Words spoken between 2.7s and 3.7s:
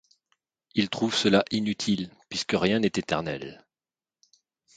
n'est éternel.